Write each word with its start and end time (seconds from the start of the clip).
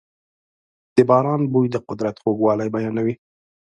د 0.95 0.97
باران 1.09 1.41
بوی 1.51 1.67
د 1.71 1.75
قدرت 1.89 2.15
خوږوالی 2.21 2.67
بیانوي. 2.75 3.15